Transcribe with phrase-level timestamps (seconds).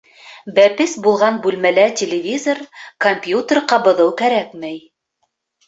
[0.53, 2.63] Бәпес булған бүлмәлә телевизор,
[3.09, 4.85] компьютер ҡабыҙыу кәрәкмәй.